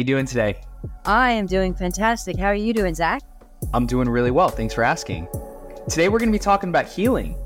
[0.00, 0.58] you doing today?
[1.04, 2.38] I am doing fantastic.
[2.38, 3.22] How are you doing, Zach?
[3.74, 4.48] I'm doing really well.
[4.48, 5.28] Thanks for asking.
[5.90, 7.36] Today we're going to be talking about healing.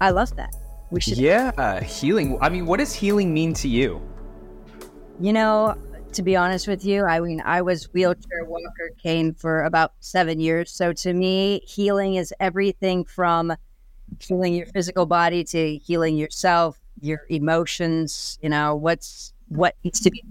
[0.00, 0.54] I love that.
[0.90, 1.18] We should.
[1.18, 2.38] Yeah, healing.
[2.40, 4.00] I mean, what does healing mean to you?
[5.20, 5.76] You know,
[6.14, 10.40] to be honest with you, I mean, I was wheelchair walker cane for about seven
[10.40, 10.70] years.
[10.70, 13.54] So to me, healing is everything from
[14.20, 18.38] healing your physical body to healing yourself, your emotions.
[18.40, 20.24] You know, what's what needs to be.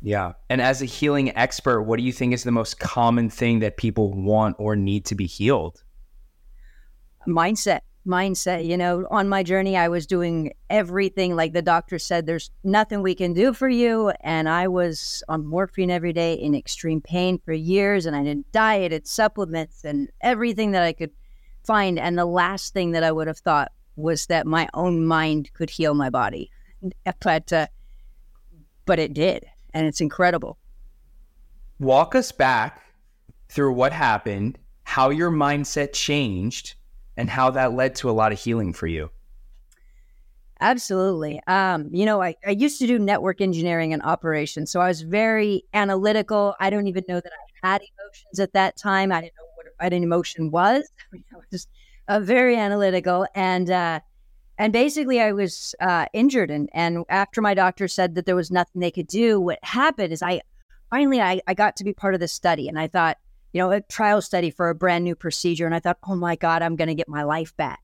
[0.00, 0.32] Yeah.
[0.48, 3.76] And as a healing expert, what do you think is the most common thing that
[3.76, 5.82] people want or need to be healed?
[7.26, 8.66] Mindset mindset.
[8.66, 13.02] You know, on my journey, I was doing everything like the doctor said, there's nothing
[13.02, 14.12] we can do for you.
[14.20, 18.06] And I was on morphine every day in extreme pain for years.
[18.06, 21.10] And I did diet dieted supplements and everything that I could
[21.64, 21.98] find.
[21.98, 25.70] And the last thing that I would have thought was that my own mind could
[25.70, 26.50] heal my body.
[27.20, 27.66] But, uh,
[28.86, 29.44] but it did.
[29.74, 30.58] And it's incredible.
[31.78, 32.82] Walk us back
[33.48, 36.74] through what happened, how your mindset changed,
[37.16, 39.10] and how that led to a lot of healing for you.
[40.60, 41.40] Absolutely.
[41.46, 44.72] Um, you know, I, I used to do network engineering and operations.
[44.72, 46.54] So I was very analytical.
[46.58, 49.12] I don't even know that I had emotions at that time.
[49.12, 50.90] I didn't know what, an emotion was.
[51.00, 51.68] I, mean, I was just
[52.08, 53.26] uh, very analytical.
[53.34, 54.00] And, uh,
[54.58, 56.50] and basically I was uh, injured.
[56.50, 60.12] And, and after my doctor said that there was nothing they could do, what happened
[60.12, 60.42] is I
[60.90, 63.18] finally, I, I got to be part of the study and I thought,
[63.52, 65.64] you know, a trial study for a brand new procedure.
[65.64, 67.80] And I thought, oh my God, I'm going to get my life back.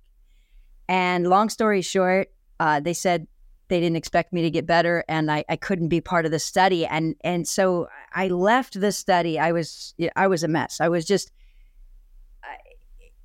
[0.89, 3.28] And long story short, uh, they said
[3.69, 6.39] they didn't expect me to get better and I, I couldn't be part of the
[6.41, 6.84] study.
[6.84, 9.39] And, and so I left the study.
[9.39, 10.80] I was, I was a mess.
[10.80, 11.30] I was just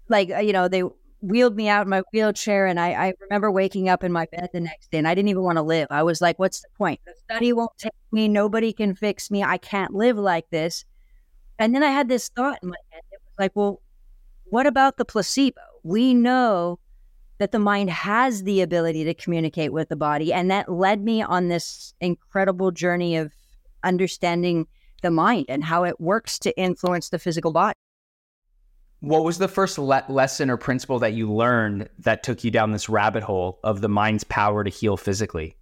[0.08, 0.84] like, you know, they
[1.22, 2.66] wheeled me out in my wheelchair.
[2.66, 5.30] And I, I remember waking up in my bed the next day and I didn't
[5.30, 5.88] even want to live.
[5.90, 7.00] I was like, what's the point?
[7.06, 8.28] The study won't take me.
[8.28, 9.44] Nobody can fix me.
[9.44, 10.86] I can't live like this.
[11.58, 13.02] And then I had this thought in my head.
[13.12, 13.82] It was like, well,
[14.46, 15.62] what about the placebo?
[15.84, 16.80] We know
[17.38, 20.34] that the mind has the ability to communicate with the body.
[20.34, 23.34] And that led me on this incredible journey of
[23.84, 24.68] understanding
[25.02, 27.76] the mind and how it works to influence the physical body.
[29.02, 32.72] What was the first le- lesson or principle that you learned that took you down
[32.72, 35.56] this rabbit hole of the mind's power to heal physically?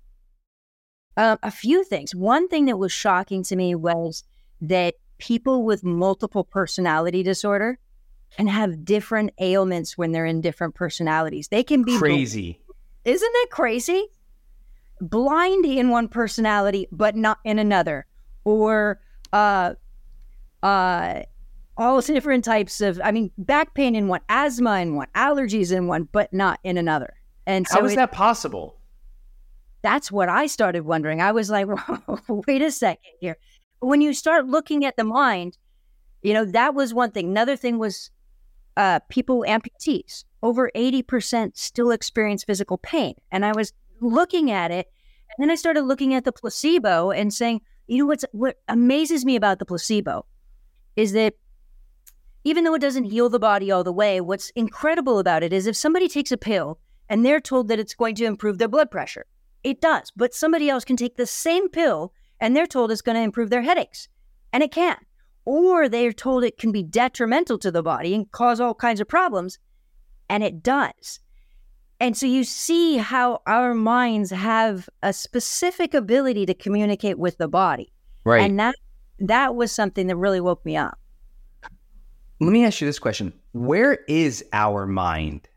[1.18, 2.16] Um, a few things.
[2.16, 4.24] One thing that was shocking to me was
[4.62, 7.80] that people with multiple personality disorder
[8.36, 11.48] can have different ailments when they're in different personalities.
[11.48, 12.60] They can be crazy.
[12.66, 14.08] Bl- Isn't that crazy?
[15.00, 18.06] Blind in one personality, but not in another,
[18.44, 19.00] or
[19.32, 19.74] uh,
[20.64, 21.22] uh,
[21.78, 23.00] all different types of.
[23.04, 26.78] I mean, back pain in one, asthma in one, allergies in one, but not in
[26.78, 27.14] another.
[27.46, 28.80] And so, how is it, that possible?
[29.82, 31.22] That's what I started wondering.
[31.22, 31.68] I was like,
[32.28, 33.38] wait a second here
[33.80, 35.58] when you start looking at the mind,
[36.22, 37.28] you know, that was one thing.
[37.28, 38.10] Another thing was
[38.76, 40.24] uh, people amputees.
[40.44, 43.16] Over 80% still experience physical pain.
[43.32, 44.88] And I was looking at it,
[45.38, 49.26] and then I started looking at the placebo and saying, you know, what's, what amazes
[49.26, 50.26] me about the placebo
[50.96, 51.36] is that
[52.48, 55.68] even though it doesn't heal the body all the way, what's incredible about it is
[55.68, 58.90] if somebody takes a pill and they're told that it's going to improve their blood
[58.90, 59.26] pressure,
[59.66, 60.14] it does.
[60.16, 63.50] But somebody else can take the same pill and they're told it's going to improve
[63.50, 64.08] their headaches,
[64.54, 65.00] and it can't.
[65.44, 69.10] Or they're told it can be detrimental to the body and cause all kinds of
[69.10, 69.60] problems,
[70.30, 71.20] and it does.
[72.00, 77.50] And so you see how our minds have a specific ability to communicate with the
[77.50, 77.92] body.
[78.24, 78.42] Right.
[78.42, 78.76] And that
[79.20, 80.98] that was something that really woke me up.
[82.40, 83.34] Let me ask you this question.
[83.54, 85.50] Where is our mind?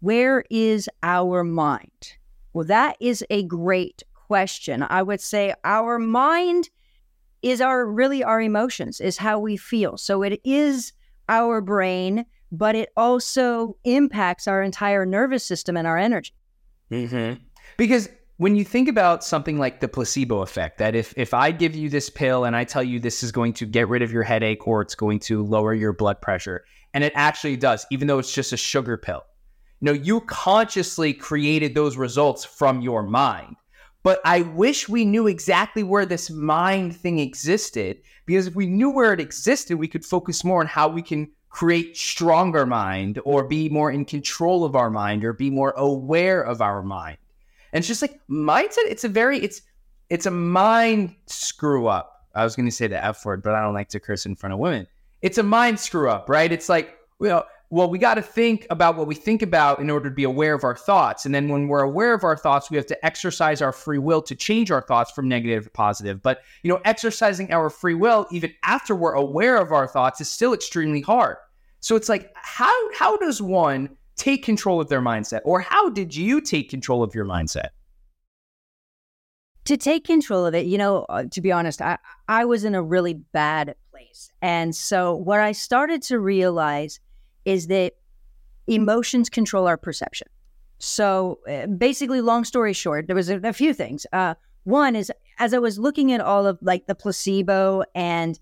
[0.00, 2.16] Where is our mind?
[2.52, 4.84] Well, that is a great question.
[4.88, 6.70] I would say our mind
[7.42, 9.96] is our really our emotions, is how we feel.
[9.96, 10.92] So it is
[11.28, 16.34] our brain, but it also impacts our entire nervous system and our energy.
[16.90, 17.40] Mm-hmm.
[17.76, 18.08] Because
[18.38, 21.88] when you think about something like the placebo effect, that if if I give you
[21.88, 24.66] this pill and I tell you this is going to get rid of your headache
[24.66, 26.64] or it's going to lower your blood pressure,
[26.94, 29.24] and it actually does, even though it's just a sugar pill.
[29.80, 33.56] You know, you consciously created those results from your mind.
[34.04, 38.90] But I wish we knew exactly where this mind thing existed because if we knew
[38.90, 43.48] where it existed, we could focus more on how we can create stronger mind or
[43.48, 47.18] be more in control of our mind or be more aware of our mind.
[47.72, 49.62] And it's just like mindset, it's a very it's
[50.10, 52.26] it's a mind screw up.
[52.34, 54.36] I was going to say the F word, but I don't like to curse in
[54.36, 54.86] front of women.
[55.22, 56.50] It's a mind screw up, right?
[56.52, 60.08] It's like, know, well, we got to think about what we think about in order
[60.08, 61.26] to be aware of our thoughts.
[61.26, 64.22] And then when we're aware of our thoughts, we have to exercise our free will
[64.22, 66.22] to change our thoughts from negative to positive.
[66.22, 70.30] But, you know, exercising our free will even after we're aware of our thoughts is
[70.30, 71.36] still extremely hard.
[71.80, 76.14] So it's like how how does one take control of their mindset or how did
[76.14, 77.68] you take control of your mindset?
[79.64, 82.74] To take control of it, you know, uh, to be honest, I I was in
[82.74, 84.30] a really bad place.
[84.42, 87.00] And so what I started to realize
[87.44, 87.94] is that
[88.66, 90.28] emotions control our perception.
[90.78, 94.06] So uh, basically, long story short, there was a, a few things.
[94.12, 98.38] Uh, one is as I was looking at all of like the placebo and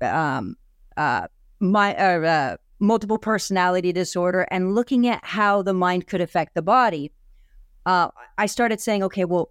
[0.00, 0.56] um,
[0.96, 1.28] uh,
[1.60, 7.12] my uh, multiple personality disorder and looking at how the mind could affect the body,
[7.86, 9.50] uh, I started saying, okay, well,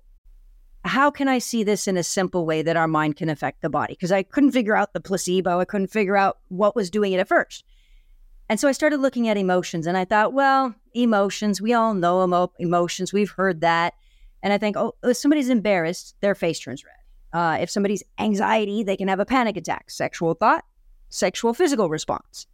[0.83, 3.69] how can I see this in a simple way that our mind can affect the
[3.69, 3.93] body?
[3.93, 5.59] Because I couldn't figure out the placebo.
[5.59, 7.63] I couldn't figure out what was doing it at first.
[8.49, 12.23] And so I started looking at emotions and I thought, well, emotions, we all know
[12.23, 13.11] emo- emotions.
[13.11, 13.95] We've heard that.
[14.43, 16.93] And I think, oh, if somebody's embarrassed, their face turns red.
[17.33, 19.89] Uh, if somebody's anxiety, they can have a panic attack.
[19.89, 20.63] Sexual thought,
[21.09, 22.45] sexual physical response.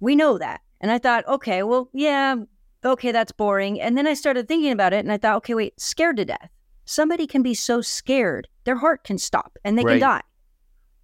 [0.00, 0.60] We know that.
[0.80, 2.36] And I thought, okay, well, yeah,
[2.84, 3.80] okay, that's boring.
[3.80, 6.50] And then I started thinking about it and I thought, okay, wait, scared to death.
[6.86, 9.92] Somebody can be so scared, their heart can stop and they right.
[9.92, 10.22] can die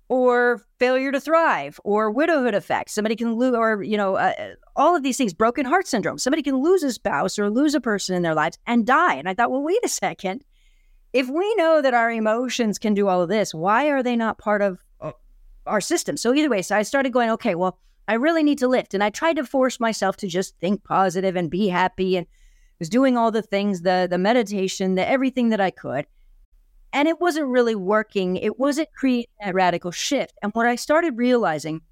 [0.09, 2.91] or failure to thrive or widowhood effect.
[2.91, 6.19] Somebody can lose, or, you know, uh, uh, all of these things, broken heart syndrome.
[6.19, 9.15] Somebody can lose a spouse or lose a person in their lives and die.
[9.15, 10.45] And I thought, well, wait a second.
[11.13, 14.39] If we know that our emotions can do all of this, why are they not
[14.39, 15.13] part of uh,
[15.67, 16.17] our system?
[16.17, 17.79] So, either way, so I started going, okay, well,
[18.09, 18.95] I really need to lift.
[18.95, 22.27] And I tried to force myself to just think positive and be happy and
[22.79, 26.07] was doing all the things, the the meditation, the everything that I could
[26.97, 28.37] and it wasn't really working.
[28.37, 30.33] It wasn't creating a radical shift.
[30.43, 31.83] And what I started realizing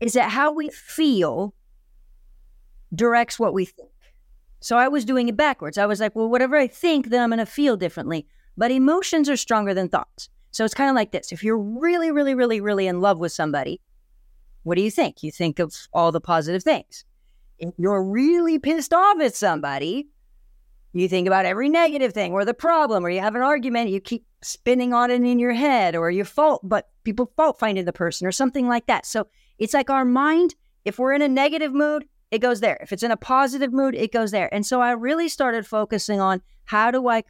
[0.00, 1.52] is that how we feel
[2.94, 3.90] directs what we think.
[4.60, 5.76] So I was doing it backwards.
[5.76, 8.26] I was like, well, whatever I think, then I'm going to feel differently.
[8.56, 10.30] But emotions are stronger than thoughts.
[10.52, 13.32] So it's kind of like this if you're really, really, really, really in love with
[13.32, 13.78] somebody,
[14.62, 15.22] what do you think?
[15.22, 17.04] You think of all the positive things.
[17.58, 20.08] If you're really pissed off at somebody,
[20.92, 24.00] you think about every negative thing or the problem, or you have an argument, you
[24.00, 27.92] keep spinning on it in your head, or you fault, but people fault finding the
[27.92, 29.06] person or something like that.
[29.06, 29.26] So
[29.58, 30.54] it's like our mind,
[30.84, 32.78] if we're in a negative mood, it goes there.
[32.80, 34.52] If it's in a positive mood, it goes there.
[34.52, 37.24] And so I really started focusing on how do I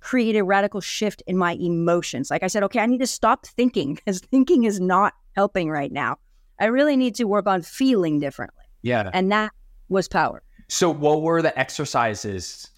[0.00, 2.30] create a radical shift in my emotions.
[2.30, 5.92] Like I said, okay, I need to stop thinking because thinking is not helping right
[5.92, 6.18] now.
[6.60, 8.64] I really need to work on feeling differently.
[8.82, 9.10] Yeah.
[9.12, 9.52] And that
[9.88, 10.42] was power.
[10.68, 12.68] So, what were the exercises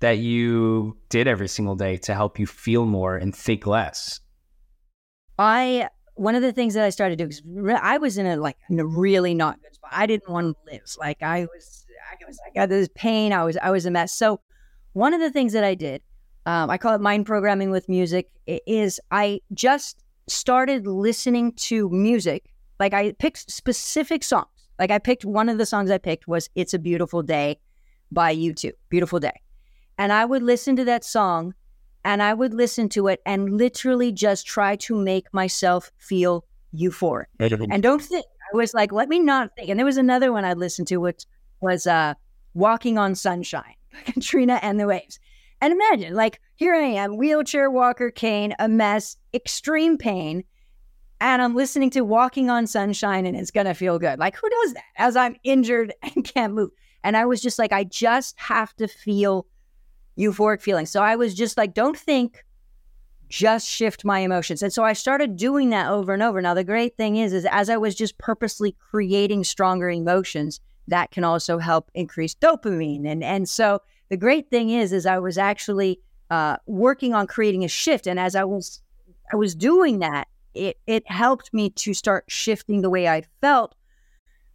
[0.00, 4.20] that you did every single day to help you feel more and think less?
[5.38, 8.36] I one of the things that I started doing do because I was in a
[8.36, 9.90] like in a really not good spot.
[9.92, 10.82] I didn't want to live.
[10.98, 13.32] Like I was, I was, I got this pain.
[13.32, 14.12] I was, I was a mess.
[14.12, 14.40] So
[14.94, 16.02] one of the things that I did,
[16.46, 22.50] um, I call it mind programming with music, is I just started listening to music.
[22.78, 24.48] Like I picked specific songs.
[24.78, 27.58] Like I picked one of the songs I picked was "It's a Beautiful Day"
[28.10, 28.72] by U2.
[28.88, 29.32] Beautiful day
[29.98, 31.54] and I would listen to that song
[32.04, 36.44] and I would listen to it and literally just try to make myself feel
[36.74, 37.26] euphoric.
[37.72, 39.70] and don't think, I was like, let me not think.
[39.70, 41.24] And there was another one I listened to, which
[41.60, 42.14] was uh,
[42.54, 45.18] Walking on Sunshine, by Katrina and the Waves.
[45.60, 50.44] And imagine, like, here I am, wheelchair walker, cane, a mess, extreme pain.
[51.20, 54.18] And I'm listening to Walking on Sunshine and it's going to feel good.
[54.18, 56.70] Like, who does that as I'm injured and can't move?
[57.04, 59.46] And I was just like, I just have to feel
[60.18, 60.86] euphoric feeling.
[60.86, 62.44] So I was just like, don't think,
[63.28, 64.62] just shift my emotions.
[64.62, 66.40] And so I started doing that over and over.
[66.40, 71.10] Now the great thing is, is as I was just purposely creating stronger emotions, that
[71.10, 73.06] can also help increase dopamine.
[73.06, 77.64] And and so the great thing is, is I was actually uh, working on creating
[77.64, 78.06] a shift.
[78.06, 78.80] And as I was
[79.32, 83.74] I was doing that, it it helped me to start shifting the way I felt,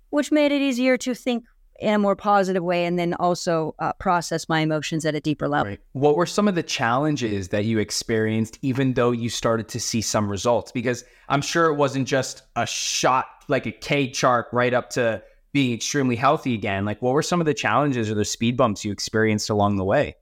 [0.09, 1.45] which made it easier to think
[1.79, 5.47] in a more positive way and then also uh, process my emotions at a deeper
[5.47, 5.71] level.
[5.71, 5.79] Right.
[5.93, 10.01] What were some of the challenges that you experienced, even though you started to see
[10.01, 10.71] some results?
[10.71, 15.23] Because I'm sure it wasn't just a shot like a K chart right up to
[15.53, 16.85] being extremely healthy again.
[16.85, 19.83] Like, what were some of the challenges or the speed bumps you experienced along the
[19.83, 20.15] way?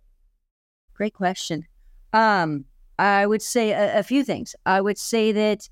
[0.93, 1.67] Great question.
[2.13, 2.65] Um,
[2.99, 4.55] I would say a, a few things.
[4.65, 5.69] I would say that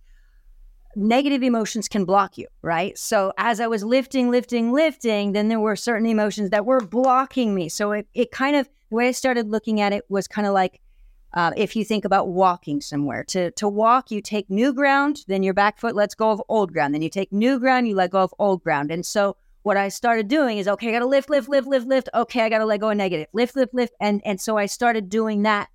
[0.96, 2.98] negative emotions can block you, right?
[2.98, 7.54] So as I was lifting, lifting, lifting, then there were certain emotions that were blocking
[7.54, 7.70] me.
[7.70, 10.54] So it, it kind of, the way I started looking at it was kind of
[10.54, 10.80] like,
[11.34, 15.44] uh, if you think about walking somewhere, to to walk, you take new ground, then
[15.44, 16.94] your back foot lets go of old ground.
[16.94, 18.90] Then you take new ground, you let go of old ground.
[18.90, 22.10] And so what I started doing is okay, I gotta lift, lift, lift, lift, lift.
[22.16, 23.28] Okay, I gotta let go of negative.
[23.34, 23.94] Lift, lift, lift.
[24.00, 25.68] And and so I started doing that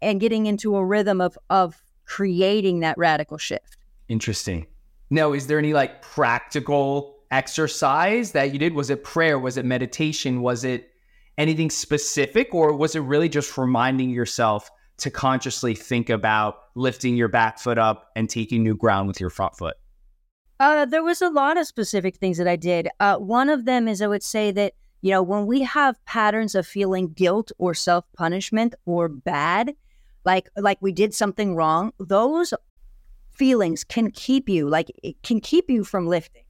[0.00, 3.76] and getting into a rhythm of of creating that radical shift.
[4.08, 4.66] Interesting.
[5.10, 8.74] Now, is there any like practical exercise that you did?
[8.74, 9.38] Was it prayer?
[9.38, 10.42] Was it meditation?
[10.42, 10.90] Was it
[11.36, 12.54] anything specific?
[12.54, 17.78] Or was it really just reminding yourself to consciously think about lifting your back foot
[17.78, 19.76] up and taking new ground with your front foot?
[20.60, 22.88] Uh, there was a lot of specific things that I did.
[22.98, 26.56] Uh, one of them is I would say that, you know, when we have patterns
[26.56, 29.74] of feeling guilt or self punishment or bad,
[30.28, 32.52] like like we did something wrong, those
[33.30, 36.44] feelings can keep you like it can keep you from lifting.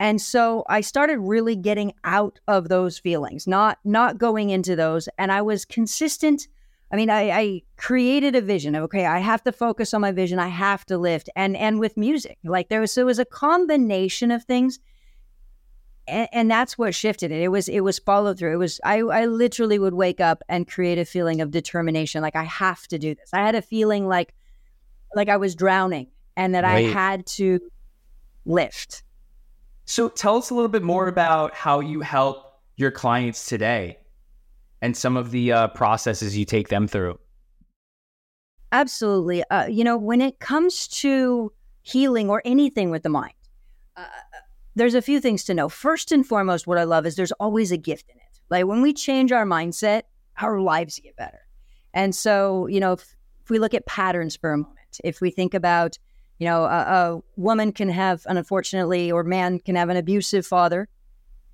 [0.00, 5.08] And so I started really getting out of those feelings, not not going into those.
[5.18, 6.48] And I was consistent
[6.90, 10.10] I mean, I, I, created a vision of okay, I have to focus on my
[10.10, 10.38] vision.
[10.38, 14.30] I have to lift, and and with music, like there was it was a combination
[14.30, 14.78] of things,
[16.08, 17.42] and, and that's what shifted it.
[17.42, 18.54] It was it was follow through.
[18.54, 22.36] It was I I literally would wake up and create a feeling of determination, like
[22.36, 23.30] I have to do this.
[23.32, 24.34] I had a feeling like
[25.14, 27.60] like I was drowning, and that I had to
[28.44, 29.02] lift.
[29.84, 33.98] So tell us a little bit more about how you help your clients today
[34.80, 37.18] and some of the uh, processes you take them through?
[38.72, 39.42] Absolutely.
[39.50, 43.32] Uh, you know, when it comes to healing or anything with the mind,
[43.96, 44.06] uh,
[44.78, 45.68] there's a few things to know.
[45.68, 48.40] First and foremost, what I love is there's always a gift in it.
[48.50, 50.02] Like when we change our mindset,
[50.40, 51.40] our lives get better.
[51.94, 55.30] And so, you know, if, if we look at patterns for a moment, if we
[55.30, 55.98] think about,
[56.38, 60.46] you know, a, a woman can have, an unfortunately, or man can have an abusive
[60.46, 60.88] father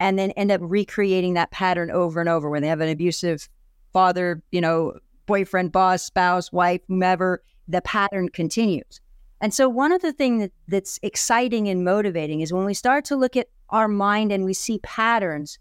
[0.01, 3.49] and then end up recreating that pattern over and over when they have an abusive
[3.93, 9.01] father, you know, boyfriend, boss, spouse, wife, whomever, the pattern continues.
[9.41, 13.05] And so, one of the things that, that's exciting and motivating is when we start
[13.07, 15.59] to look at our mind and we see patterns,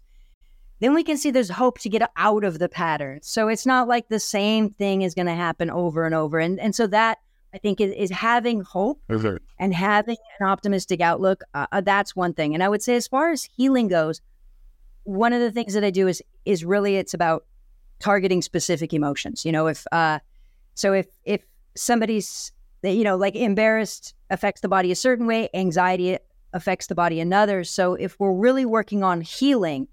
[0.80, 3.20] then we can see there's hope to get out of the pattern.
[3.22, 6.38] So, it's not like the same thing is going to happen over and over.
[6.38, 7.18] And, and so, that
[7.54, 9.36] I think is, is having hope mm-hmm.
[9.58, 11.42] and having an optimistic outlook.
[11.54, 12.52] Uh, uh, that's one thing.
[12.52, 14.20] And I would say, as far as healing goes,
[15.04, 17.44] one of the things that I do is is really it's about
[18.00, 19.44] targeting specific emotions.
[19.44, 20.18] You know, if uh,
[20.74, 21.44] so if if
[21.76, 22.50] somebody's
[22.92, 26.18] you know like embarrassed affects the body a certain way, anxiety
[26.52, 27.64] affects the body another.
[27.64, 29.88] So if we're really working on healing,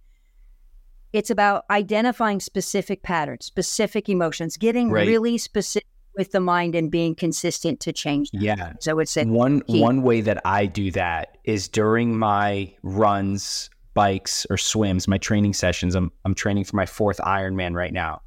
[1.14, 5.08] it's about identifying specific patterns, specific emotions, getting right.
[5.08, 8.42] really specific with the mind and being consistent to change them.
[8.42, 8.74] Yeah.
[8.80, 9.82] So it's one key.
[9.82, 15.54] one way that I do that is during my runs, bikes, or swims, my training
[15.54, 15.96] sessions.
[15.96, 18.22] I'm I'm training for my fourth Ironman right now.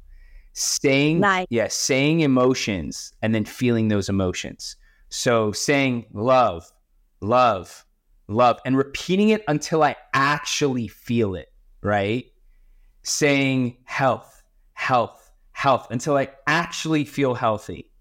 [0.57, 1.47] Saying nice.
[1.49, 4.77] yeah, saying emotions and then feeling those emotions.
[5.09, 6.71] So saying love,
[7.19, 7.85] love,
[8.29, 12.31] love, and repeating it until I actually feel it, right?
[13.03, 17.91] Saying health, health, health until I actually feel healthy.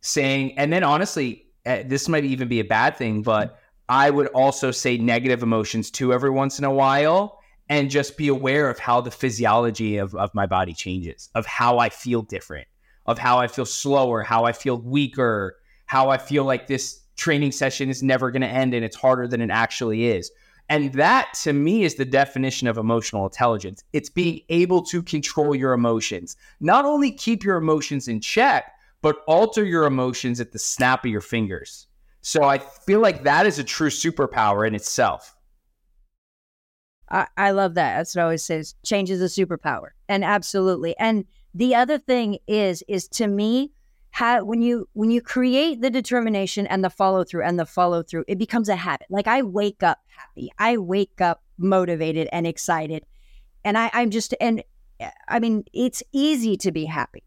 [0.00, 4.28] Saying, and then honestly, uh, this might even be a bad thing, but I would
[4.28, 7.37] also say negative emotions too every once in a while
[7.68, 11.78] and just be aware of how the physiology of, of my body changes, of how
[11.78, 12.66] I feel different,
[13.06, 15.56] of how I feel slower, how I feel weaker,
[15.86, 19.26] how I feel like this training session is never going to end and it's harder
[19.26, 20.30] than it actually is.
[20.70, 23.82] And that to me is the definition of emotional intelligence.
[23.92, 29.22] It's being able to control your emotions, not only keep your emotions in check, but
[29.26, 31.86] alter your emotions at the snap of your fingers.
[32.20, 35.34] So I feel like that is a true superpower in itself.
[37.10, 37.96] I, I love that.
[37.96, 38.62] That's what I always say.
[38.84, 39.88] Change is a superpower.
[40.08, 40.96] And absolutely.
[40.98, 41.24] And
[41.54, 43.72] the other thing is, is to me,
[44.10, 48.02] how when you when you create the determination and the follow through and the follow
[48.02, 52.46] through it becomes a habit like i wake up happy i wake up motivated and
[52.46, 53.04] excited
[53.64, 54.62] and i i'm just and
[55.00, 57.22] eh, i mean it's easy to be happy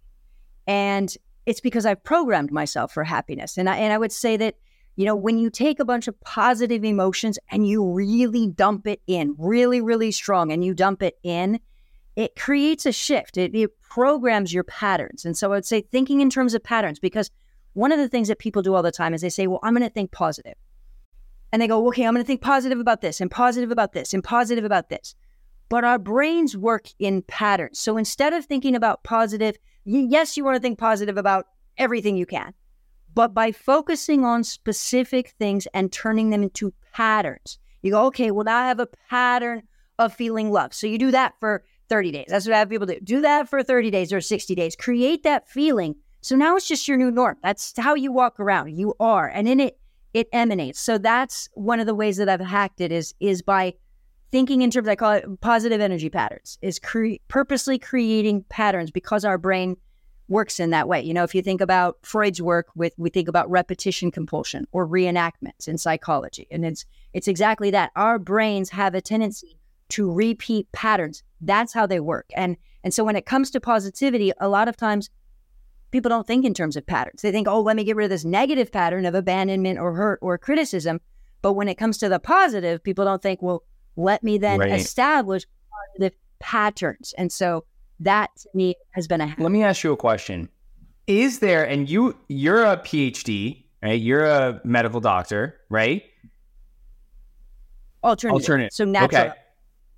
[0.66, 4.56] and it's because i've programmed myself for happiness and i and i would say that
[5.02, 9.02] you know when you take a bunch of positive emotions and you really dump it
[9.08, 11.60] in really really strong and you dump it in
[12.16, 13.38] it creates a shift.
[13.38, 15.26] It, it programs your patterns.
[15.26, 17.32] And so I would say thinking in terms of patterns, because
[17.74, 19.74] one of the things that people do all the time is they say, well, I'm
[19.74, 20.56] going to think positive.
[21.52, 24.14] And they go, okay, I'm going to think positive about this and positive about this
[24.14, 25.16] and positive about this.
[25.70, 27.80] But our brains work in patterns.
[27.80, 32.26] So instead of thinking about positive, yes, you want to think positive about everything you
[32.26, 32.54] can.
[33.14, 38.46] But by focusing on specific things and turning them into patterns, you go, okay, well,
[38.46, 39.64] now I have a pattern
[40.00, 40.74] of feeling love.
[40.74, 42.28] So you do that for 30 days.
[42.30, 43.00] That's what I have people do.
[43.04, 44.76] Do that for 30 days or 60 days.
[44.76, 45.96] Create that feeling.
[46.22, 47.38] So now it's just your new norm.
[47.44, 48.78] That's how you walk around.
[48.78, 49.28] You are.
[49.28, 49.78] And in it,
[50.14, 50.80] it emanates.
[50.80, 53.74] So that's one of the ways that I've hacked it is is by
[54.32, 59.26] thinking in terms, I call it positive energy patterns, is cre- purposely creating patterns because
[59.26, 59.76] our brain
[60.32, 61.02] works in that way.
[61.02, 64.88] You know, if you think about Freud's work with, we think about repetition compulsion or
[64.88, 67.92] reenactments in psychology, and it's it's exactly that.
[67.96, 69.58] Our brains have a tendency
[69.90, 71.22] to repeat patterns.
[71.42, 72.28] That's how they work.
[72.36, 75.10] And and so when it comes to positivity, a lot of times
[75.92, 77.22] people don't think in terms of patterns.
[77.22, 80.20] They think, oh, let me get rid of this negative pattern of abandonment or hurt
[80.22, 81.02] or criticism.
[81.42, 83.64] But when it comes to the positive, people don't think, well,
[83.98, 84.80] let me then right.
[84.80, 85.44] establish
[85.98, 87.14] positive patterns.
[87.18, 87.66] And so
[88.02, 90.50] that to me has been a Let me ask you a question.
[91.08, 94.00] Is there and you you're a PhD, right?
[94.00, 96.04] You're a medical doctor, right?
[98.04, 98.42] Alternative.
[98.42, 98.74] Alternative.
[98.74, 99.22] So natural.
[99.22, 99.34] Okay.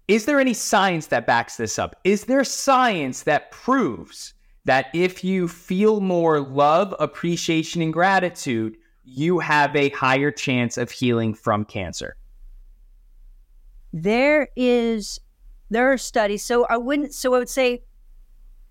[0.07, 1.95] Is there any science that backs this up?
[2.03, 4.33] Is there science that proves
[4.65, 10.91] that if you feel more love, appreciation, and gratitude, you have a higher chance of
[10.91, 12.17] healing from cancer?
[13.93, 15.19] There is,
[15.69, 16.43] there are studies.
[16.43, 17.83] So I wouldn't, so I would say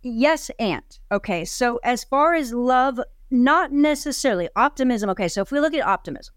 [0.03, 0.83] yes, and.
[1.11, 1.45] Okay.
[1.45, 5.11] So as far as love, not necessarily optimism.
[5.11, 5.29] Okay.
[5.29, 6.35] So if we look at optimism,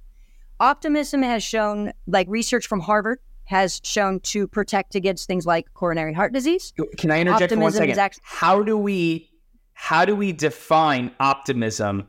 [0.60, 6.14] optimism has shown, like research from Harvard has shown to protect against things like coronary
[6.14, 6.74] heart disease.
[6.98, 8.00] Can I interject optimism for one second?
[8.00, 9.30] Actually- how do we
[9.74, 12.08] how do we define optimism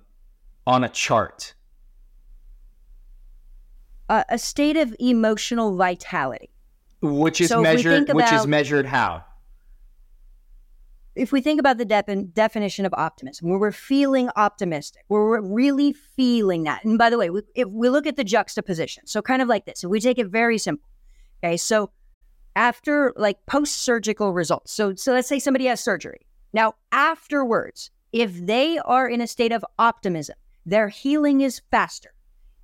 [0.66, 1.54] on a chart?
[4.08, 6.48] Uh, a state of emotional vitality,
[7.02, 8.04] which is so measured.
[8.04, 9.24] About, which is measured how?
[11.16, 15.40] If we think about the de- definition of optimism, where we're feeling optimistic, where we're
[15.40, 16.84] really feeling that.
[16.84, 19.64] And by the way, we, if we look at the juxtaposition, so kind of like
[19.64, 20.88] this, if we take it very simple,
[21.42, 21.90] okay, so
[22.54, 28.34] after like post surgical results, so so let's say somebody has surgery, now, afterwards, if
[28.34, 32.14] they are in a state of optimism, their healing is faster.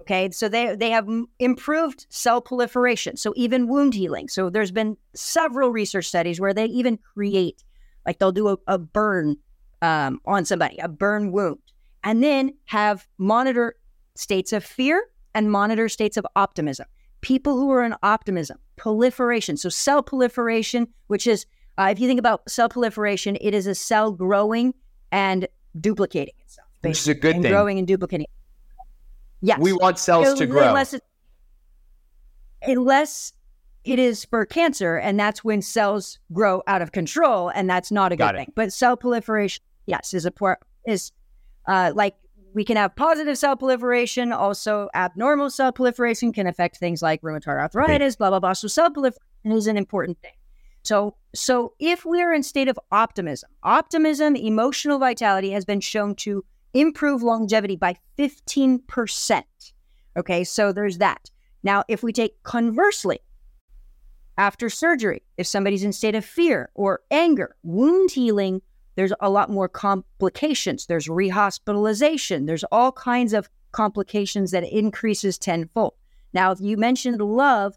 [0.01, 1.07] Okay, so they they have
[1.39, 4.29] improved cell proliferation, so even wound healing.
[4.29, 7.63] So there's been several research studies where they even create,
[8.07, 9.37] like they'll do a, a burn
[9.81, 11.59] um, on somebody, a burn wound,
[12.05, 13.77] and then have monitor
[14.15, 15.05] states of fear
[15.35, 16.87] and monitor states of optimism.
[17.21, 21.47] People who are in optimism, proliferation, so cell proliferation, which is
[21.79, 24.75] uh, if you think about cell proliferation, it is a cell growing
[25.11, 25.49] and
[25.81, 26.69] duplicating itself.
[26.83, 27.53] Which is a good and thing.
[27.53, 28.27] Growing and duplicating.
[29.41, 29.59] Yes.
[29.61, 30.69] We want cells to grow.
[30.69, 31.03] Unless it,
[32.63, 33.33] unless
[33.85, 38.13] it is for cancer, and that's when cells grow out of control, and that's not
[38.13, 38.53] a good thing.
[38.55, 41.13] But cell proliferation, yes, is a poor, is
[41.67, 42.15] uh, like
[42.55, 44.33] we can have positive cell proliferation.
[44.33, 48.53] Also, abnormal cell proliferation can affect things like rheumatoid arthritis, blah blah blah.
[48.53, 50.33] So cell proliferation is an important thing.
[50.85, 56.45] So, so if we're in state of optimism, optimism, emotional vitality has been shown to
[56.75, 59.43] improve longevity by 15%.
[60.17, 61.31] Okay, so there's that.
[61.63, 63.21] Now, if we take conversely,
[64.39, 68.63] after surgery, if somebody's in state of fear or anger, wound healing,
[68.95, 70.87] there's a lot more complications.
[70.87, 72.47] There's rehospitalization.
[72.47, 75.95] There's all kinds of complications that increases tenfold.
[76.33, 77.77] Now, if you mentioned love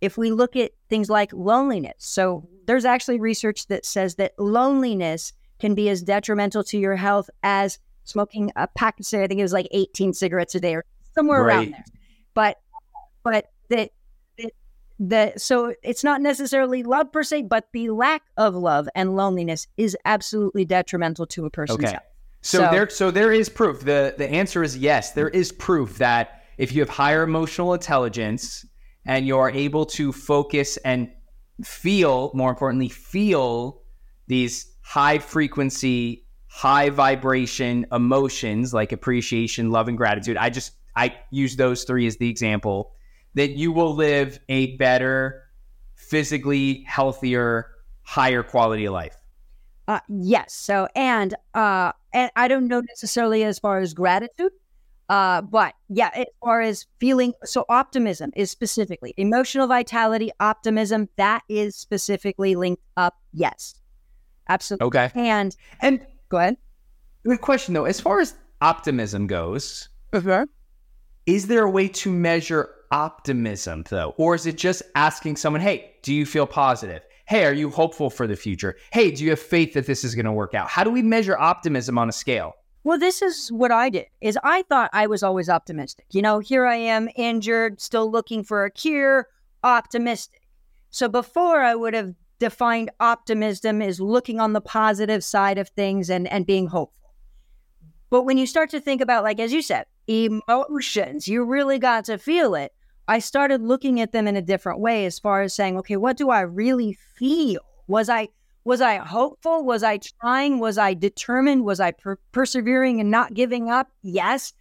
[0.00, 5.32] if we look at things like loneliness, so there's actually research that says that loneliness
[5.58, 9.42] can be as detrimental to your health as smoking a pack of I think it
[9.42, 11.54] was like 18 cigarettes a day or somewhere right.
[11.56, 11.84] around there.
[12.34, 12.60] But
[13.22, 13.90] but the,
[14.98, 19.66] the so it's not necessarily love per se, but the lack of love and loneliness
[19.76, 21.92] is absolutely detrimental to a person's okay.
[21.92, 22.04] health.
[22.42, 23.80] So, so there so there is proof.
[23.80, 25.12] The the answer is yes.
[25.12, 25.36] There mm-hmm.
[25.36, 28.64] is proof that if you have higher emotional intelligence,
[29.06, 31.08] and you're able to focus and
[31.64, 33.80] feel, more importantly, feel
[34.26, 40.36] these high frequency, high vibration emotions like appreciation, love, and gratitude.
[40.36, 42.92] I just, I use those three as the example
[43.36, 45.44] that you will live a better,
[45.94, 47.70] physically healthier,
[48.02, 49.16] higher quality life.
[49.88, 50.52] Uh, yes.
[50.52, 54.50] So, and uh, and I don't know necessarily as far as gratitude,
[55.08, 61.42] uh, but yeah, as far as feeling, so optimism is specifically emotional vitality, optimism, that
[61.48, 63.14] is specifically linked up.
[63.32, 63.76] Yes,
[64.48, 64.86] absolutely.
[64.86, 65.10] Okay.
[65.14, 66.56] And, and go ahead.
[67.24, 67.84] Good question though.
[67.84, 70.46] As far as optimism goes, uh-huh.
[71.26, 74.14] Is there a way to measure optimism though?
[74.16, 77.02] Or is it just asking someone, hey, do you feel positive?
[77.26, 78.76] Hey, are you hopeful for the future?
[78.92, 80.68] Hey, do you have faith that this is going to work out?
[80.68, 82.54] How do we measure optimism on a scale?
[82.84, 84.06] Well, this is what I did.
[84.20, 86.06] Is I thought I was always optimistic.
[86.12, 89.26] You know, here I am injured, still looking for a cure,
[89.64, 90.42] optimistic.
[90.90, 96.08] So before I would have defined optimism as looking on the positive side of things
[96.08, 97.12] and and being hopeful.
[98.08, 102.04] But when you start to think about like as you said, emotions, you really got
[102.06, 102.72] to feel it.
[103.08, 106.16] I started looking at them in a different way as far as saying, okay, what
[106.16, 107.60] do I really feel?
[107.86, 108.28] Was I
[108.64, 109.64] was I hopeful?
[109.64, 110.58] Was I trying?
[110.58, 111.64] Was I determined?
[111.64, 113.88] Was I per- persevering and not giving up?
[114.02, 114.52] Yes.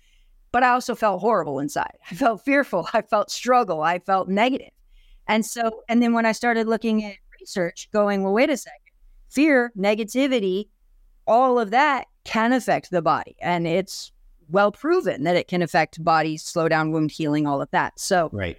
[0.52, 1.98] But I also felt horrible inside.
[2.12, 2.88] I felt fearful.
[2.94, 3.82] I felt struggle.
[3.82, 4.70] I felt negative.
[5.28, 8.80] And so, and then when I started looking at research, going, well, wait a second,
[9.32, 10.68] fear, negativity,
[11.26, 13.36] all of that can affect the body.
[13.42, 14.12] And it's
[14.50, 18.00] well proven that it can affect body, slow down wound healing, all of that.
[18.00, 18.58] So, right.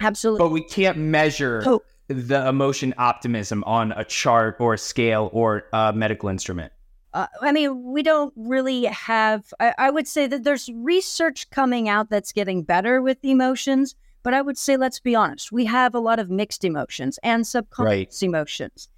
[0.00, 0.44] Absolutely.
[0.44, 1.82] But we can't measure oh.
[2.08, 6.72] the emotion optimism on a chart or a scale or a medical instrument.
[7.14, 11.86] Uh, I mean, we don't really have, I, I, would say that there's research coming
[11.86, 15.94] out that's getting better with emotions, but I would say, let's be honest, we have
[15.94, 18.22] a lot of mixed emotions and subconscious right.
[18.22, 18.88] emotions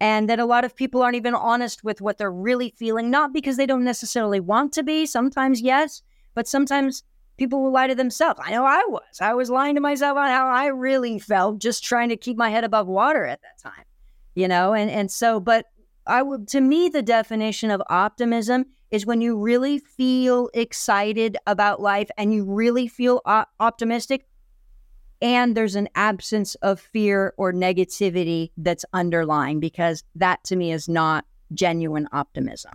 [0.00, 3.32] and that a lot of people aren't even honest with what they're really feeling, not
[3.32, 5.04] because they don't necessarily want to be.
[5.04, 6.02] Sometimes, yes,
[6.34, 7.04] but sometimes
[7.36, 8.40] people will lie to themselves.
[8.42, 9.20] I know I was.
[9.20, 12.50] I was lying to myself on how I really felt, just trying to keep my
[12.50, 13.84] head above water at that time,
[14.34, 14.72] you know?
[14.72, 15.66] And, and so, but
[16.06, 21.80] I would, to me, the definition of optimism is when you really feel excited about
[21.80, 23.20] life and you really feel
[23.60, 24.26] optimistic
[25.22, 30.88] and there's an absence of fear or negativity that's underlying because that to me is
[30.88, 32.72] not genuine optimism.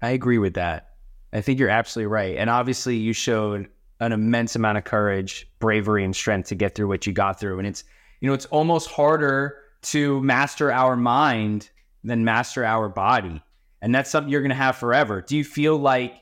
[0.00, 0.88] I agree with that.
[1.32, 2.36] I think you're absolutely right.
[2.36, 3.68] And obviously, you showed
[4.00, 7.58] an immense amount of courage, bravery, and strength to get through what you got through.
[7.58, 7.84] And it's,
[8.20, 11.70] you know, it's almost harder to master our mind
[12.04, 13.42] than master our body.
[13.80, 15.22] And that's something you're going to have forever.
[15.22, 16.14] Do you feel like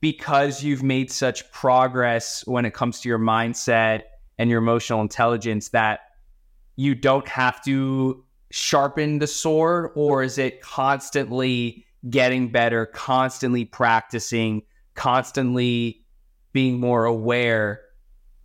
[0.00, 4.02] because you've made such progress when it comes to your mindset
[4.40, 6.00] and your emotional intelligence that
[6.76, 14.62] you don't have to sharpen the sword or is it constantly getting better constantly practicing
[14.94, 16.02] constantly
[16.54, 17.82] being more aware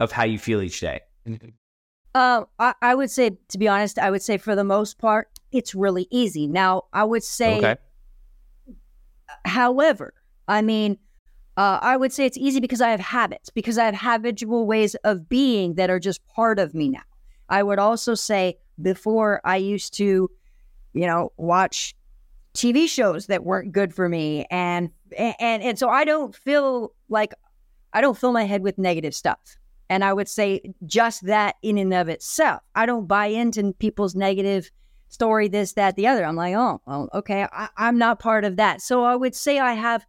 [0.01, 0.99] of how you feel each day?
[2.13, 5.29] Uh, I, I, would say to be honest i would say for the most part
[5.53, 6.45] it's really easy.
[6.45, 7.75] Now i would say okay.
[9.45, 10.13] however
[10.47, 10.97] i mean
[11.57, 14.95] uh, I would say it's easy because I have habits, because I have habitual ways
[15.03, 17.03] of being that are just part of me now.
[17.49, 20.29] I would also say before I used to,
[20.93, 21.95] you know, watch
[22.53, 27.33] TV shows that weren't good for me, and and and so I don't feel like
[27.93, 29.57] I don't fill my head with negative stuff.
[29.89, 34.15] And I would say just that in and of itself, I don't buy into people's
[34.15, 34.71] negative
[35.09, 36.25] story, this, that, the other.
[36.25, 38.81] I'm like, oh, well, okay, I, I'm not part of that.
[38.81, 40.05] So I would say I have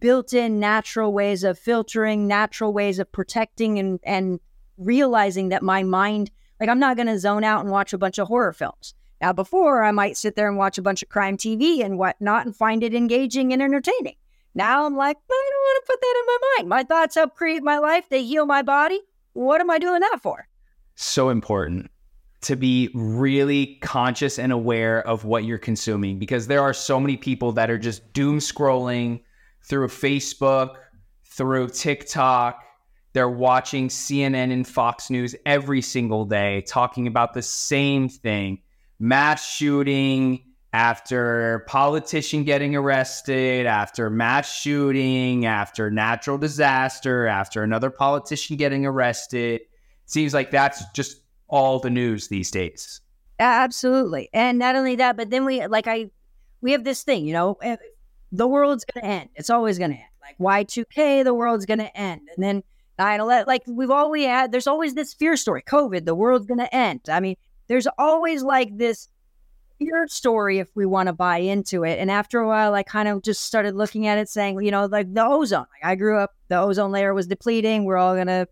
[0.00, 4.40] built in natural ways of filtering, natural ways of protecting and, and
[4.78, 8.18] realizing that my mind, like I'm not going to zone out and watch a bunch
[8.18, 8.94] of horror films.
[9.20, 12.46] Now, before I might sit there and watch a bunch of crime TV and whatnot
[12.46, 14.16] and find it engaging and entertaining.
[14.54, 16.68] Now I'm like, I don't want to put that in my mind.
[16.68, 19.00] My thoughts help create my life, they heal my body.
[19.34, 20.48] What am I doing that for?
[20.96, 21.90] So important
[22.42, 27.16] to be really conscious and aware of what you're consuming because there are so many
[27.16, 29.20] people that are just doom scrolling
[29.62, 30.76] through Facebook,
[31.24, 32.62] through TikTok.
[33.12, 38.62] They're watching CNN and Fox News every single day talking about the same thing
[39.00, 48.56] mass shooting after politician getting arrested, after mass shooting, after natural disaster, after another politician
[48.56, 49.62] getting arrested.
[50.06, 53.00] Seems like that's just all the news these days.
[53.40, 54.28] Absolutely.
[54.32, 56.10] And not only that, but then we like I
[56.60, 57.76] we have this thing, you know, eh,
[58.32, 59.30] the world's going to end.
[59.34, 60.06] It's always going to end.
[60.22, 62.22] Like Y2K, the world's going to end.
[62.34, 62.62] And then
[62.98, 66.58] 9 11, like we've always had, there's always this fear story COVID, the world's going
[66.58, 67.00] to end.
[67.08, 67.36] I mean,
[67.68, 69.08] there's always like this
[69.78, 71.98] fear story if we want to buy into it.
[71.98, 74.86] And after a while, I kind of just started looking at it saying, you know,
[74.86, 75.66] like the ozone.
[75.72, 77.84] Like I grew up, the ozone layer was depleting.
[77.84, 78.46] We're all going to,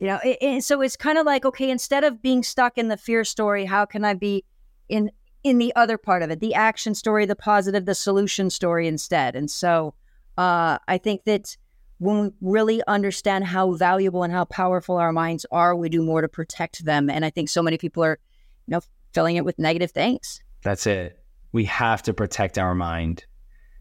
[0.00, 2.96] you know, it, so it's kind of like, okay, instead of being stuck in the
[2.96, 4.44] fear story, how can I be
[4.88, 5.10] in
[5.44, 9.36] in the other part of it, the action story, the positive, the solution story instead.
[9.36, 9.94] And so
[10.38, 11.56] uh, I think that
[11.98, 16.22] when we really understand how valuable and how powerful our minds are, we do more
[16.22, 17.08] to protect them.
[17.08, 18.18] And I think so many people are,
[18.66, 18.80] you know,
[19.12, 20.42] filling it with negative things.
[20.62, 21.18] That's it.
[21.52, 23.24] We have to protect our mind.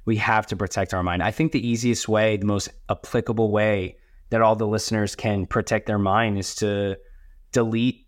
[0.06, 1.24] We have to protect our mind.
[1.24, 3.98] I think the easiest way, the most applicable way
[4.30, 6.98] that all the listeners can protect their mind is to
[7.52, 8.03] delete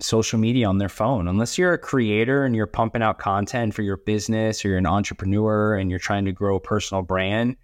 [0.00, 1.28] social media on their phone.
[1.28, 4.86] Unless you're a creator and you're pumping out content for your business or you're an
[4.86, 7.56] entrepreneur and you're trying to grow a personal brand,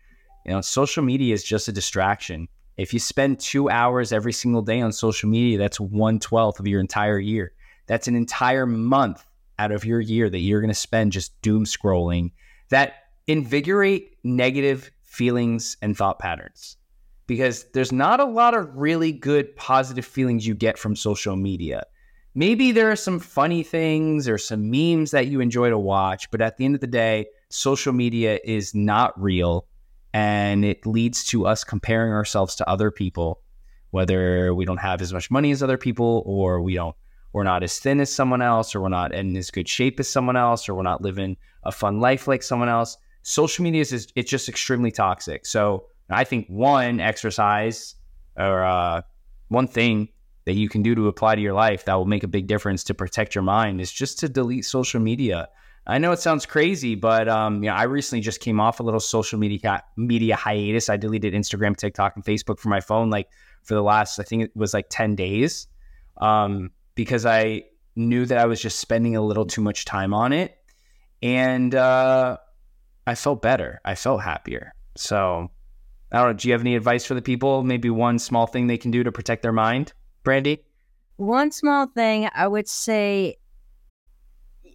[0.44, 2.49] you know, social media is just a distraction.
[2.77, 6.66] If you spend two hours every single day on social media, that's one twelfth of
[6.66, 7.53] your entire year.
[7.87, 9.25] That's an entire month
[9.59, 12.33] out of your year that you're going to spend just doom scrolling
[12.68, 12.94] that
[13.27, 16.77] invigorate negative feelings and thought patterns.
[17.27, 21.85] because there's not a lot of really good positive feelings you get from social media.
[22.38, 26.42] Maybe there are some funny things or some memes that you enjoy to watch, but
[26.42, 29.66] at the end of the day, social media is not real
[30.12, 33.40] and it leads to us comparing ourselves to other people,
[33.90, 36.94] whether we don't have as much money as other people or we don't
[37.33, 40.09] we're not as thin as someone else or we're not in as good shape as
[40.09, 42.99] someone else or we're not living a fun life like someone else.
[43.22, 45.46] Social media is it's just extremely toxic.
[45.46, 47.94] So I think one exercise
[48.37, 49.03] or uh,
[49.49, 50.09] one thing
[50.46, 52.82] that you can do to apply to your life that will make a big difference
[52.85, 55.48] to protect your mind is just to delete social media.
[55.88, 58.82] I know it sounds crazy, but um, you know, I recently just came off a
[58.82, 60.88] little social media media hiatus.
[60.88, 63.28] I deleted Instagram, TikTok, and Facebook from my phone like
[63.62, 65.66] for the last I think it was like ten days,
[66.20, 70.32] um, because I knew that I was just spending a little too much time on
[70.32, 70.56] it,
[71.22, 72.37] and uh,
[73.06, 73.80] I felt better.
[73.85, 74.72] I felt happier.
[74.96, 75.50] So
[76.11, 76.32] I don't know.
[76.32, 77.62] Do you have any advice for the people?
[77.62, 79.92] Maybe one small thing they can do to protect their mind,
[80.26, 80.60] Brandy?
[81.18, 83.36] One small thing I would say,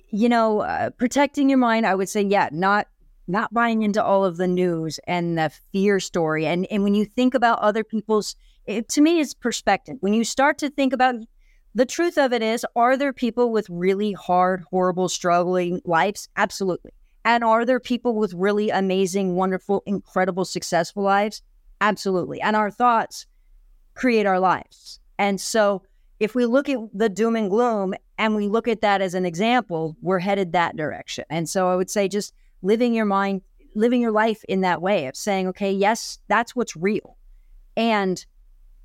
[0.09, 1.85] you know, uh, protecting your mind.
[1.85, 2.87] I would say, yeah, not
[3.27, 6.45] not buying into all of the news and the fear story.
[6.45, 9.97] And and when you think about other people's, it, to me, it's perspective.
[9.99, 11.15] When you start to think about
[11.75, 16.29] the truth of it is, are there people with really hard, horrible, struggling lives?
[16.37, 16.91] Absolutely.
[17.25, 21.41] And are there people with really amazing, wonderful, incredible, successful lives?
[21.81, 22.39] Absolutely.
[22.39, 23.25] And our thoughts
[23.95, 25.00] create our lives.
[25.21, 25.84] And so
[26.19, 29.25] if we look at the doom and gloom and we look at that as an
[29.25, 31.25] example, we're headed that direction.
[31.29, 33.41] And so I would say just living your mind,
[33.75, 37.17] living your life in that way of saying, okay, yes, that's what's real.
[37.77, 38.25] And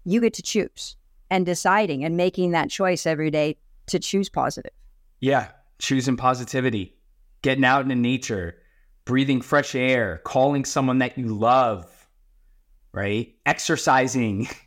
[0.04, 0.96] you get to choose
[1.30, 4.72] and deciding and making that choice every day to choose positive.
[5.20, 6.96] Yeah, choosing positivity
[7.46, 8.56] getting out into nature,
[9.04, 12.08] breathing fresh air, calling someone that you love,
[12.92, 13.36] right?
[13.46, 14.48] Exercising,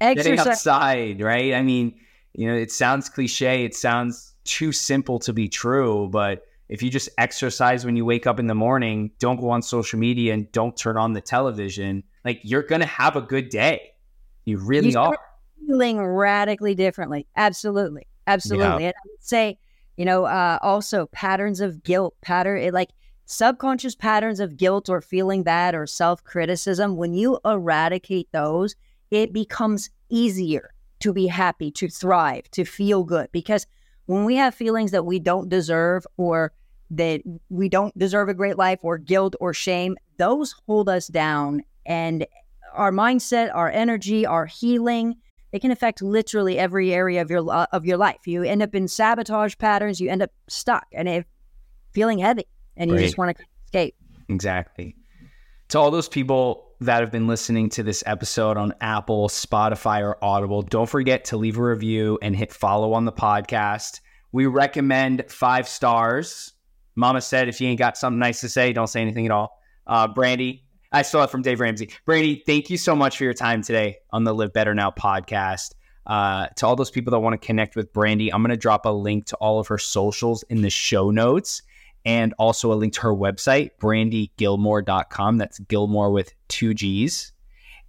[0.00, 0.24] Exercise.
[0.24, 1.54] getting outside, right?
[1.54, 1.98] I mean,
[2.32, 6.90] you know, it sounds cliche, it sounds too simple to be true, but if you
[6.90, 10.50] just exercise when you wake up in the morning, don't go on social media and
[10.52, 13.92] don't turn on the television, like you're going to have a good day.
[14.44, 15.18] You really you are.
[15.66, 17.26] Feeling radically differently.
[17.36, 18.06] Absolutely.
[18.26, 18.84] Absolutely.
[18.84, 18.88] Yeah.
[18.88, 19.58] And I would say,
[19.96, 22.90] you know, uh, also patterns of guilt, pattern it, like
[23.26, 26.96] subconscious patterns of guilt or feeling bad or self criticism.
[26.96, 28.76] When you eradicate those,
[29.10, 33.28] it becomes easier to be happy, to thrive, to feel good.
[33.32, 33.66] Because
[34.06, 36.52] when we have feelings that we don't deserve or
[36.90, 41.62] that we don't deserve a great life or guilt or shame, those hold us down.
[41.86, 42.26] And
[42.74, 45.16] our mindset, our energy, our healing,
[45.52, 48.26] it can affect literally every area of your uh, of your life.
[48.26, 50.00] You end up in sabotage patterns.
[50.00, 51.24] You end up stuck and if
[51.92, 52.46] feeling heavy,
[52.76, 53.96] and you just want to escape.
[54.28, 54.94] Exactly.
[55.68, 60.22] To all those people that have been listening to this episode on Apple, Spotify, or
[60.24, 64.00] Audible, don't forget to leave a review and hit follow on the podcast.
[64.32, 66.54] We recommend five stars.
[66.96, 69.60] Mama said if you ain't got something nice to say, don't say anything at all.
[69.86, 71.90] Uh, Brandy, I saw it from Dave Ramsey.
[72.06, 75.74] Brandy, thank you so much for your time today on the Live Better Now podcast.
[76.06, 78.86] Uh, to all those people that want to connect with Brandy, I'm going to drop
[78.86, 81.62] a link to all of her socials in the show notes
[82.04, 85.38] and also a link to her website, brandygillmore.com.
[85.38, 87.32] That's Gillmore with two G's.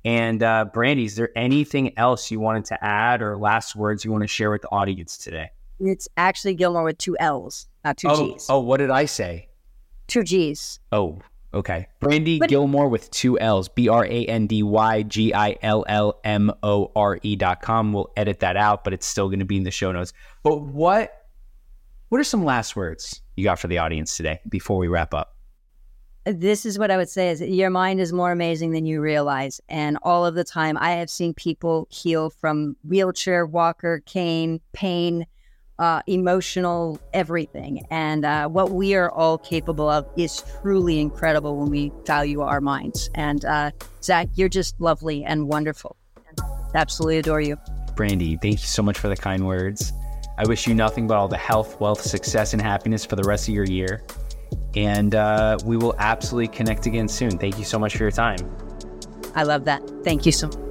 [0.03, 4.11] And uh, Brandy, is there anything else you wanted to add or last words you
[4.11, 5.51] want to share with the audience today?
[5.79, 8.47] It's actually Gillmore with two L's, not two oh, G's.
[8.49, 9.49] Oh, what did I say?
[10.07, 10.79] Two G's.
[10.91, 11.19] Oh,
[11.53, 11.87] Okay.
[11.99, 15.83] Brandy but, Gillmore with two L's, B R A N D Y G I L
[15.87, 17.91] L M O R E dot com.
[17.91, 20.13] We'll edit that out, but it's still going to be in the show notes.
[20.43, 21.25] But what
[22.09, 25.35] what are some last words you got for the audience today before we wrap up?
[26.25, 29.59] This is what I would say is your mind is more amazing than you realize.
[29.67, 35.25] And all of the time I have seen people heal from wheelchair, walker, cane, pain,
[35.79, 37.83] uh, emotional, everything.
[37.89, 42.61] And uh, what we are all capable of is truly incredible when we value our
[42.61, 43.09] minds.
[43.15, 43.71] And uh,
[44.03, 45.97] Zach, you're just lovely and wonderful.
[46.75, 47.57] Absolutely adore you.
[47.95, 49.91] Brandy, thank you so much for the kind words.
[50.41, 53.47] I wish you nothing but all the health, wealth, success, and happiness for the rest
[53.47, 54.01] of your year.
[54.75, 57.37] And uh, we will absolutely connect again soon.
[57.37, 58.39] Thank you so much for your time.
[59.35, 59.83] I love that.
[60.03, 60.70] Thank you so much.